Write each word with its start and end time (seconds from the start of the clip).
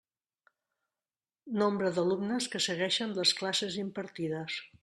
Nombre 1.63 1.93
d'alumnes 1.97 2.49
que 2.55 2.65
seguixen 2.69 3.17
les 3.21 3.37
classes 3.43 3.81
impartides. 3.87 4.61